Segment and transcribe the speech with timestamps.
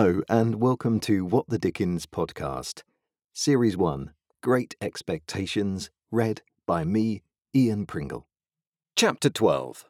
[0.00, 2.84] Hello, and welcome to What the Dickens podcast,
[3.32, 8.28] Series 1 Great Expectations, read by me, Ian Pringle.
[8.94, 9.86] Chapter 12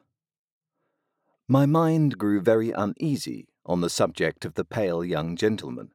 [1.47, 5.91] My mind grew very uneasy on the subject of the pale young gentleman.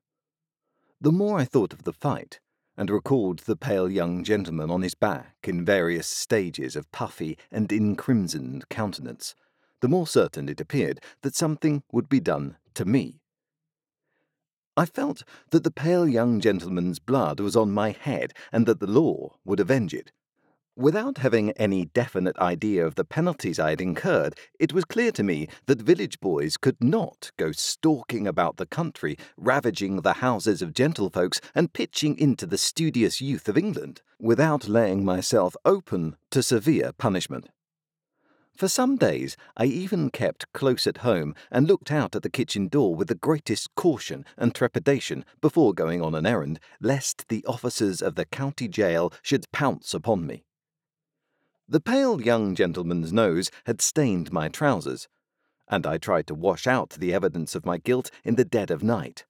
[1.00, 2.39] The more I thought of the fight,
[2.76, 7.72] and recalled the pale young gentleman on his back in various stages of puffy and
[7.72, 9.34] encrimsoned countenance,
[9.81, 13.18] the more certain it appeared that something would be done to me.
[14.76, 18.88] I felt that the pale young gentleman's blood was on my head and that the
[18.88, 20.10] law would avenge it.
[20.76, 25.22] Without having any definite idea of the penalties I had incurred, it was clear to
[25.22, 30.72] me that village boys could not go stalking about the country, ravaging the houses of
[30.72, 36.91] gentlefolks and pitching into the studious youth of England, without laying myself open to severe
[36.98, 37.48] punishment.
[38.56, 42.69] For some days I even kept close at home and looked out at the kitchen
[42.69, 48.00] door with the greatest caution and trepidation before going on an errand, lest the officers
[48.00, 50.44] of the county jail should pounce upon me.
[51.69, 55.08] The pale young gentleman's nose had stained my trousers,
[55.69, 58.84] and I tried to wash out the evidence of my guilt in the dead of
[58.84, 59.25] night.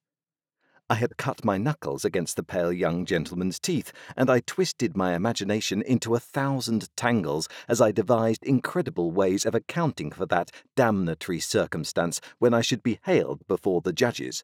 [0.87, 5.15] I had cut my knuckles against the pale young gentleman's teeth, and I twisted my
[5.15, 11.41] imagination into a thousand tangles as I devised incredible ways of accounting for that damnatory
[11.41, 14.43] circumstance when I should be haled before the judges.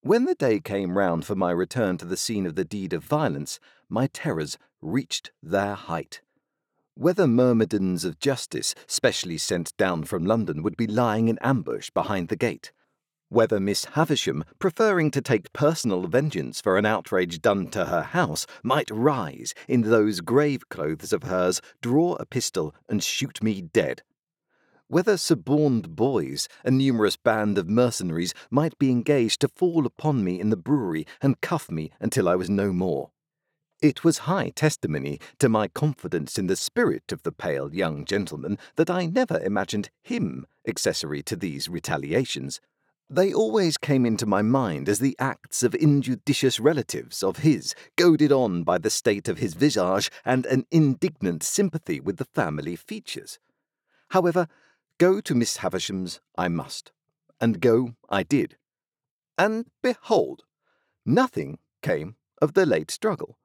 [0.00, 3.04] When the day came round for my return to the scene of the deed of
[3.04, 3.60] violence,
[3.90, 6.22] my terrors reached their height.
[6.94, 12.28] Whether myrmidons of justice, specially sent down from London, would be lying in ambush behind
[12.28, 12.72] the gate
[13.28, 18.46] whether Miss Havisham, preferring to take personal vengeance for an outrage done to her house,
[18.62, 24.02] might rise in those grave clothes of hers, draw a pistol, and shoot me dead.
[24.88, 30.38] Whether suborned boys, a numerous band of mercenaries, might be engaged to fall upon me
[30.38, 33.10] in the brewery and cuff me until I was no more.
[33.82, 38.58] It was high testimony to my confidence in the spirit of the pale young gentleman
[38.76, 42.60] that I never imagined him accessory to these retaliations.
[43.08, 48.32] They always came into my mind as the acts of injudicious relatives of his, goaded
[48.32, 53.38] on by the state of his visage and an indignant sympathy with the family features.
[54.10, 54.48] However,
[54.98, 56.90] go to Miss Havisham's I must,
[57.40, 58.56] and go I did.
[59.38, 60.42] And behold,
[61.04, 63.38] nothing came of the late struggle.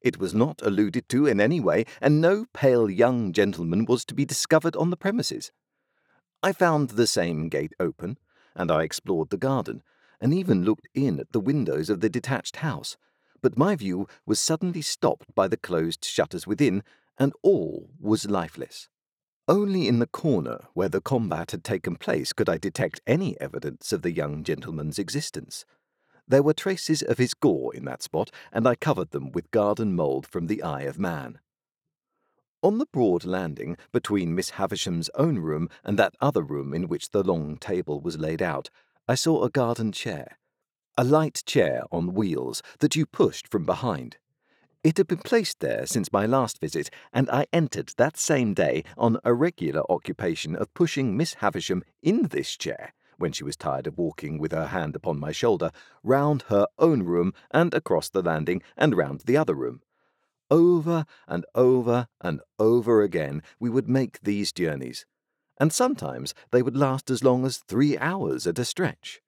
[0.00, 4.14] It was not alluded to in any way, and no pale young gentleman was to
[4.14, 5.52] be discovered on the premises.
[6.42, 8.18] I found the same gate open,
[8.56, 9.82] and I explored the garden,
[10.20, 12.96] and even looked in at the windows of the detached house.
[13.42, 16.82] But my view was suddenly stopped by the closed shutters within,
[17.18, 18.88] and all was lifeless.
[19.48, 23.92] Only in the corner where the combat had taken place could I detect any evidence
[23.92, 25.64] of the young gentleman's existence.
[26.26, 29.94] There were traces of his gore in that spot, and I covered them with garden
[29.94, 31.38] mould from the eye of man.
[32.66, 37.10] On the broad landing between Miss Havisham's own room and that other room in which
[37.10, 38.70] the long table was laid out,
[39.06, 40.36] I saw a garden chair.
[40.98, 44.16] A light chair on wheels that you pushed from behind.
[44.82, 48.82] It had been placed there since my last visit, and I entered that same day
[48.98, 53.86] on a regular occupation of pushing Miss Havisham in this chair, when she was tired
[53.86, 55.70] of walking with her hand upon my shoulder,
[56.02, 59.82] round her own room and across the landing and round the other room.
[60.50, 65.06] Over and over and over again we would make these journeys,
[65.58, 69.20] and sometimes they would last as long as three hours at a stretch.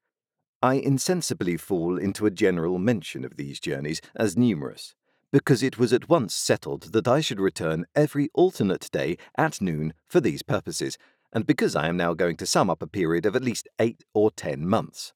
[0.63, 4.95] I insensibly fall into a general mention of these journeys as numerous,
[5.33, 9.95] because it was at once settled that I should return every alternate day at noon
[10.09, 10.99] for these purposes,
[11.33, 14.05] and because I am now going to sum up a period of at least eight
[14.15, 15.13] or ten months.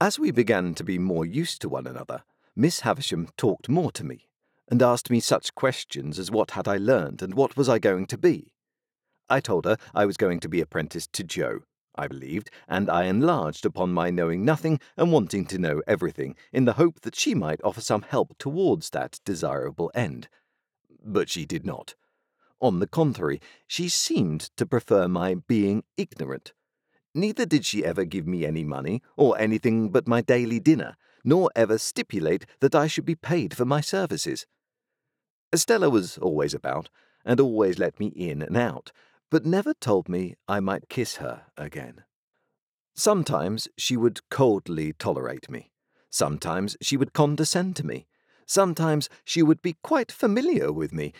[0.00, 2.22] As we began to be more used to one another,
[2.56, 4.28] Miss Havisham talked more to me,
[4.70, 8.06] and asked me such questions as what had I learned and what was I going
[8.06, 8.52] to be.
[9.28, 11.60] I told her I was going to be apprenticed to Joe,
[11.96, 16.64] I believed, and I enlarged upon my knowing nothing and wanting to know everything, in
[16.64, 20.28] the hope that she might offer some help towards that desirable end.
[21.04, 21.94] But she did not.
[22.60, 26.52] On the contrary, she seemed to prefer my being ignorant.
[27.14, 31.50] Neither did she ever give me any money, or anything but my daily dinner, nor
[31.56, 34.46] ever stipulate that I should be paid for my services.
[35.52, 36.90] Estella was always about,
[37.24, 38.92] and always let me in and out,
[39.30, 42.04] but never told me I might kiss her again.
[42.94, 45.72] Sometimes she would coldly tolerate me.
[46.10, 48.06] Sometimes she would condescend to me.
[48.46, 51.12] Sometimes she would be quite familiar with me.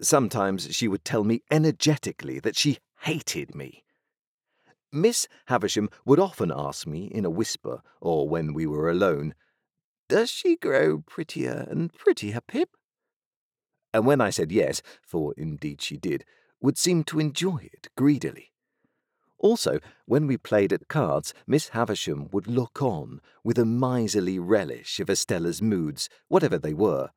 [0.00, 3.84] Sometimes she would tell me energetically that she hated me.
[4.92, 9.34] Miss Havisham would often ask me in a whisper, or when we were alone,
[10.08, 12.76] Does she grow prettier and prettier, Pip?
[13.94, 16.24] And when I said yes, for indeed she did,
[16.60, 18.50] would seem to enjoy it greedily.
[19.38, 24.98] Also, when we played at cards, Miss Havisham would look on with a miserly relish
[24.98, 27.10] of Estella's moods, whatever they were.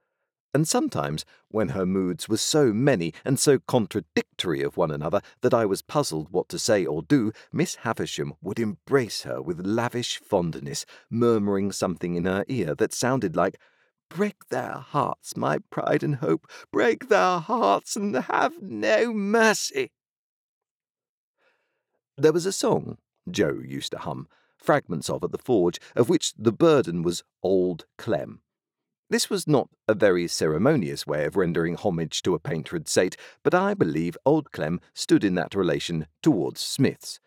[0.54, 5.56] And sometimes, when her moods were so many and so contradictory of one another that
[5.56, 10.20] I was puzzled what to say or do, Miss Havisham would embrace her with lavish
[10.20, 13.58] fondness, murmuring something in her ear that sounded like,
[14.10, 19.92] Break their hearts, my pride and hope, break their hearts and have no mercy.
[22.18, 22.98] There was a song
[23.30, 24.28] Joe used to hum,
[24.58, 28.42] fragments of at the forge, of which the burden was Old Clem.
[29.10, 33.54] This was not a very ceremonious way of rendering homage to a patron saint, but
[33.54, 37.20] I believe Old Clem stood in that relation towards Smith's.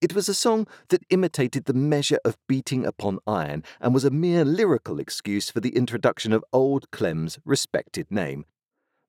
[0.00, 4.10] It was a song that imitated the measure of beating upon iron and was a
[4.10, 8.46] mere lyrical excuse for the introduction of Old Clem's respected name.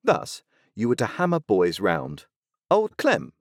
[0.04, 0.42] Thus,
[0.74, 2.26] you were to hammer boys round.
[2.70, 3.32] Old Clem,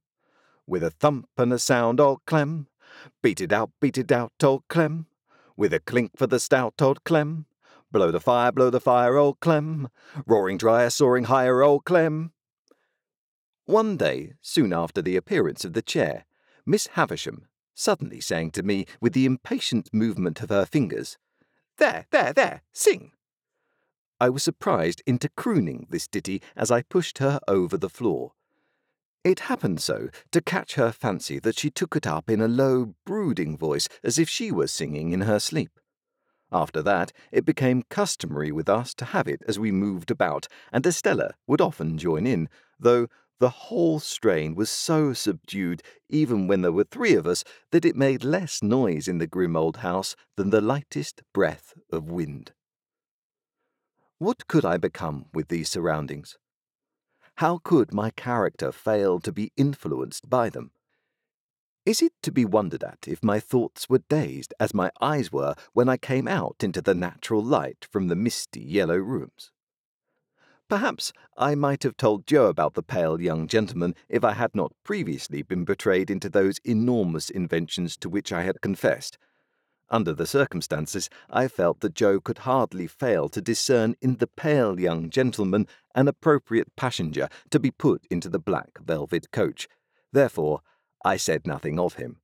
[0.72, 2.68] with a thump and a sound, old Clem.
[3.22, 5.08] Beat it out, beat it out, old Clem.
[5.58, 7.46] With a clink for the stout, old Clem.
[7.92, 9.90] Blow the fire, blow the fire, old Clem.
[10.26, 12.32] Roaring drier, soaring higher, old Clem.
[13.66, 16.26] One day, soon after the appearance of the chair,
[16.66, 21.18] Miss Havisham suddenly sang to me with the impatient movement of her fingers,
[21.78, 23.12] There, there, there, sing!
[24.20, 28.34] I was surprised into crooning this ditty as I pushed her over the floor.
[29.24, 32.96] It happened so to catch her fancy that she took it up in a low,
[33.06, 35.80] brooding voice as if she were singing in her sleep.
[36.52, 40.86] After that, it became customary with us to have it as we moved about, and
[40.86, 42.50] Estella would often join in,
[42.80, 43.08] though
[43.42, 47.96] the whole strain was so subdued, even when there were three of us, that it
[47.96, 52.52] made less noise in the grim old house than the lightest breath of wind.
[54.20, 56.38] What could I become with these surroundings?
[57.38, 60.70] How could my character fail to be influenced by them?
[61.84, 65.56] Is it to be wondered at if my thoughts were dazed as my eyes were
[65.74, 69.52] when I came out into the natural light from the misty yellow rooms?
[70.72, 74.72] Perhaps I might have told Joe about the pale young gentleman if I had not
[74.86, 79.18] previously been betrayed into those enormous inventions to which I had confessed.
[79.90, 84.80] Under the circumstances, I felt that Joe could hardly fail to discern in the pale
[84.80, 89.68] young gentleman an appropriate passenger to be put into the black velvet coach.
[90.14, 90.62] Therefore,
[91.04, 92.22] I said nothing of him.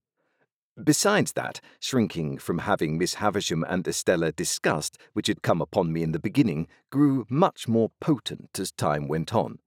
[0.84, 6.04] Besides that, shrinking from having Miss Havisham and Estella discussed, which had come upon me
[6.04, 9.58] in the beginning, grew much more potent as time went on.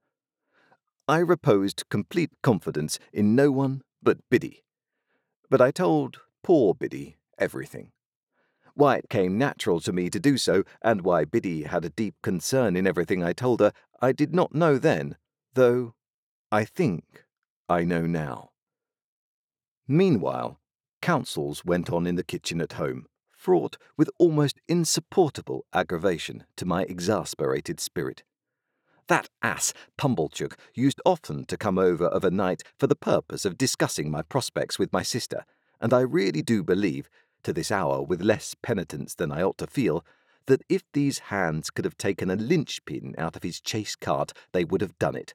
[1.09, 4.63] I reposed complete confidence in no one but Biddy.
[5.49, 7.91] But I told poor Biddy everything.
[8.75, 12.15] Why it came natural to me to do so, and why Biddy had a deep
[12.23, 15.17] concern in everything I told her, I did not know then,
[15.55, 15.95] though
[16.53, 17.25] I think
[17.69, 18.51] I know now.
[19.89, 20.60] Meanwhile,
[21.01, 26.83] councils went on in the kitchen at home, fraught with almost insupportable aggravation to my
[26.83, 28.23] exasperated spirit.
[29.09, 33.59] That ass, Pumblechook, used often to come over of a night for the purpose of
[33.59, 35.45] discussing my prospects with my sister,
[35.81, 37.09] and I really do believe
[37.43, 40.05] to this hour with less penitence than I ought to feel,
[40.47, 44.65] that if these hands could have taken a linchpin out of his chaise cart, they
[44.65, 45.35] would have done it.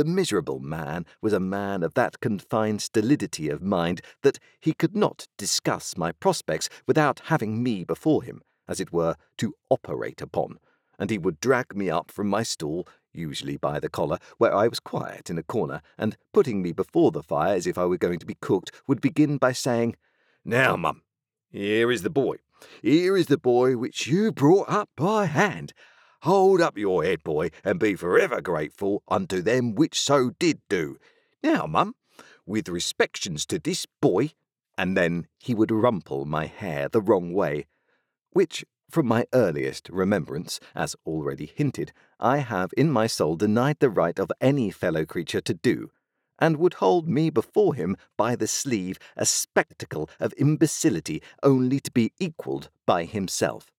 [0.00, 4.96] The miserable man was a man of that confined stolidity of mind that he could
[4.96, 10.58] not discuss my prospects without having me before him, as it were, to operate upon,
[10.98, 14.68] and he would drag me up from my stool, usually by the collar, where I
[14.68, 17.98] was quiet in a corner, and putting me before the fire as if I were
[17.98, 19.96] going to be cooked, would begin by saying,
[20.46, 21.02] Now, mum,
[21.50, 22.36] here is the boy.
[22.80, 25.74] Here is the boy which you brought up by hand.
[26.22, 30.98] Hold up your head, boy, and be forever grateful unto them which so did do.
[31.42, 31.94] Now, mum,
[32.44, 34.32] with respections to this boy,
[34.76, 37.66] and then he would rumple my hair the wrong way,
[38.32, 43.88] which, from my earliest remembrance, as already hinted, I have in my soul denied the
[43.88, 45.90] right of any fellow creature to do,
[46.38, 51.90] and would hold me before him by the sleeve, a spectacle of imbecility only to
[51.90, 53.72] be equalled by himself.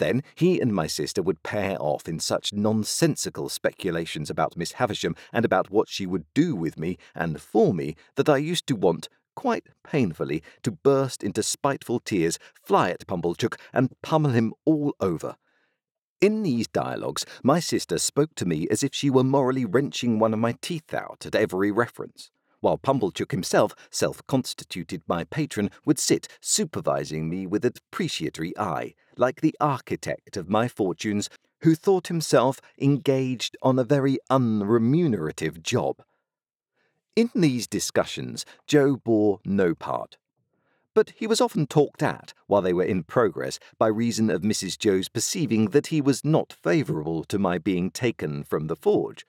[0.00, 5.14] Then he and my sister would pair off in such nonsensical speculations about Miss Havisham
[5.30, 8.76] and about what she would do with me and for me that I used to
[8.76, 14.94] want, quite painfully, to burst into spiteful tears, fly at Pumblechook, and pummel him all
[15.00, 15.36] over.
[16.22, 20.32] In these dialogues, my sister spoke to me as if she were morally wrenching one
[20.32, 22.30] of my teeth out at every reference.
[22.60, 28.94] While Pumblechook himself, self constituted my patron, would sit supervising me with a depreciatory eye,
[29.16, 31.28] like the architect of my fortunes,
[31.62, 36.02] who thought himself engaged on a very unremunerative job.
[37.16, 40.16] In these discussions, Joe bore no part.
[40.94, 44.78] But he was often talked at while they were in progress by reason of Mrs.
[44.78, 49.24] Joe's perceiving that he was not favourable to my being taken from the forge.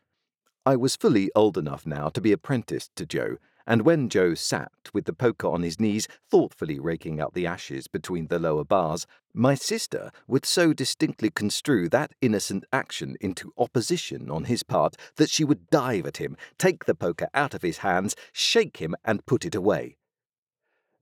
[0.63, 4.71] I was fully old enough now to be apprenticed to Joe, and when Joe sat
[4.93, 9.07] with the poker on his knees, thoughtfully raking out the ashes between the lower bars,
[9.33, 15.31] my sister would so distinctly construe that innocent action into opposition on his part that
[15.31, 19.25] she would dive at him, take the poker out of his hands, shake him, and
[19.25, 19.97] put it away.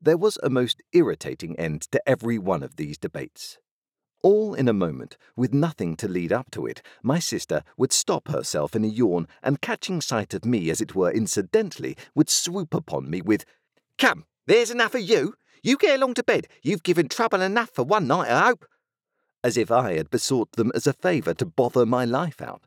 [0.02, 3.58] There was a most irritating end to every one of these debates.
[4.22, 8.28] All in a moment, with nothing to lead up to it, my sister would stop
[8.28, 12.74] herself in a yawn, and catching sight of me, as it were incidentally, would swoop
[12.74, 13.46] upon me with,
[13.98, 15.36] Come, there's enough of you.
[15.64, 16.48] You get along to bed.
[16.62, 18.66] You've given trouble enough for one night, I hope.
[19.42, 22.64] As if I had besought them as a favour to bother my life out.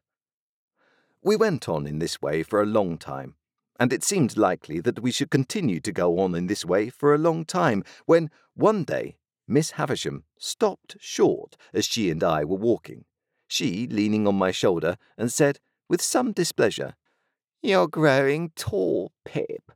[1.23, 3.35] We went on in this way for a long time,
[3.79, 7.15] and it seemed likely that we should continue to go on in this way for
[7.15, 9.17] a long time, when one day
[9.49, 13.05] Miss Havisham stopped short as she and I were walking,
[13.47, 15.59] she leaning on my shoulder, and said,
[15.89, 16.95] with some displeasure,
[17.61, 19.73] You're growing tall, Pip.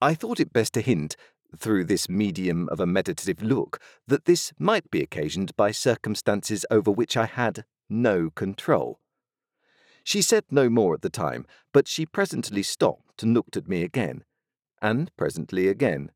[0.00, 1.16] I thought it best to hint,
[1.56, 6.90] through this medium of a meditative look, that this might be occasioned by circumstances over
[6.90, 9.00] which I had no control.
[10.04, 13.82] She said no more at the time, but she presently stopped and looked at me
[13.82, 14.24] again,
[14.82, 16.10] and presently again,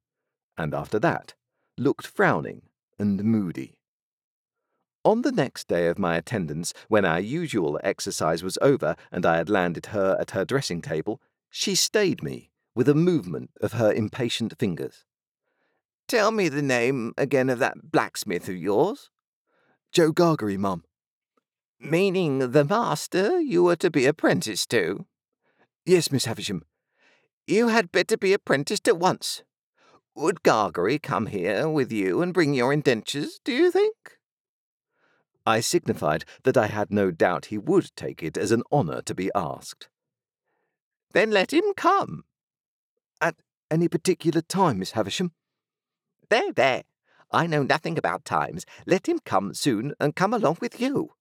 [0.59, 1.35] and after that
[1.79, 2.63] looked frowning
[2.99, 3.75] and moody.
[5.05, 9.37] On the next day of my attendance, when our usual exercise was over and I
[9.37, 13.93] had landed her at her dressing table, she stayed me with a movement of her
[13.93, 15.05] impatient fingers.
[16.07, 19.11] Tell me the name again of that blacksmith of yours.
[19.93, 20.85] Joe Gargery, mum.
[21.81, 25.07] Meaning the master you were to be apprenticed to?
[25.85, 26.63] Yes, Miss Havisham.
[27.47, 29.43] You had better be apprenticed at once.
[30.15, 34.19] Would Gargery come here with you and bring your indentures, do you think?
[35.47, 39.15] I signified that I had no doubt he would take it as an honour to
[39.15, 39.89] be asked.
[41.13, 42.25] Then let him come.
[43.21, 43.37] At
[43.71, 45.33] any particular time, Miss Havisham?
[46.29, 46.83] There, there.
[47.31, 48.67] I know nothing about times.
[48.87, 51.13] Let him come soon and come along with you.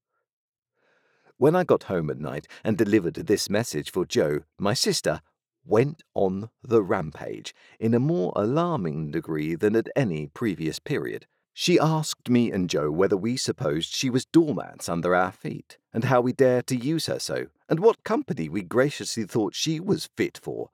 [1.37, 5.21] When I got home at night and delivered this message for Joe, my sister,
[5.65, 11.27] went on the rampage in a more alarming degree than at any previous period.
[11.53, 16.05] She asked me and Joe whether we supposed she was doormats under our feet, and
[16.05, 20.09] how we dared to use her so, and what company we graciously thought she was
[20.15, 20.69] fit for,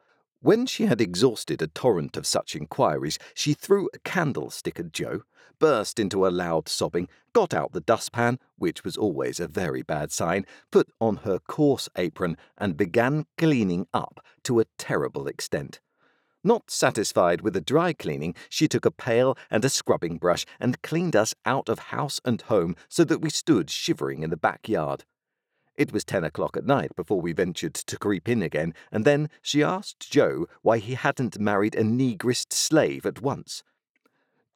[0.48, 5.24] when she had exhausted a torrent of such inquiries, she threw a candlestick at Joe,
[5.60, 10.10] burst into a loud sobbing, got out the dustpan, which was always a very bad
[10.10, 15.82] sign, put on her coarse apron, and began cleaning up to a terrible extent.
[16.46, 20.82] Not satisfied with the dry cleaning, she took a pail and a scrubbing brush and
[20.82, 25.04] cleaned us out of house and home so that we stood shivering in the backyard.
[25.77, 29.29] It was ten o'clock at night before we ventured to creep in again, and then
[29.43, 33.62] she asked Joe why he hadn't married a negrist slave at once.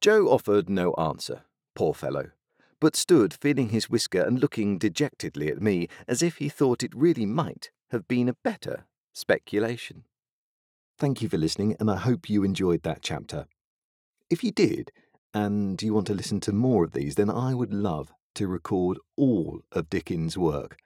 [0.01, 1.43] Joe offered no answer,
[1.75, 2.31] poor fellow,
[2.79, 6.95] but stood feeling his whisker and looking dejectedly at me as if he thought it
[6.95, 10.05] really might have been a better speculation.
[10.97, 13.45] Thank you for listening, and I hope you enjoyed that chapter.
[14.31, 14.91] If you did,
[15.35, 18.97] and you want to listen to more of these, then I would love to record
[19.15, 20.77] all of Dickens' work